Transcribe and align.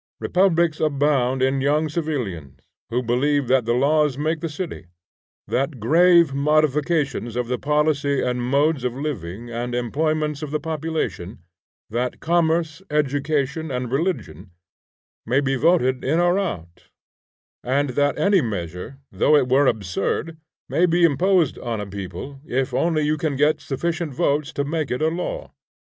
Republics 0.19 0.79
abound 0.79 1.43
in 1.43 1.61
young 1.61 1.87
civilians, 1.87 2.59
who 2.89 3.03
believe 3.03 3.47
that 3.47 3.65
the 3.65 3.73
laws 3.75 4.17
make 4.17 4.39
the 4.39 4.49
city, 4.49 4.87
that 5.45 5.79
grave 5.79 6.33
modifications 6.33 7.35
of 7.35 7.47
the 7.47 7.59
policy 7.59 8.19
and 8.19 8.41
modes 8.41 8.83
of 8.83 8.95
living 8.95 9.51
and 9.51 9.75
employments 9.75 10.41
of 10.41 10.49
the 10.49 10.59
population, 10.59 11.43
that 11.87 12.19
commerce, 12.19 12.81
education, 12.89 13.69
and 13.69 13.91
religion, 13.91 14.49
may 15.23 15.39
be 15.39 15.55
voted 15.55 16.03
in 16.03 16.19
or 16.19 16.39
out; 16.39 16.87
and 17.63 17.91
that 17.91 18.17
any 18.17 18.41
measure, 18.41 18.97
though 19.11 19.35
it 19.35 19.47
were 19.47 19.67
absurd, 19.67 20.35
may 20.67 20.87
be 20.87 21.03
imposed 21.03 21.59
on 21.59 21.79
a 21.79 21.85
people 21.85 22.41
if 22.43 22.73
only 22.73 23.03
you 23.03 23.17
can 23.17 23.35
get 23.35 23.61
sufficient 23.61 24.11
voices 24.11 24.51
to 24.51 24.63
make 24.63 24.89
it 24.89 24.99
a 24.99 25.09
law. 25.09 25.51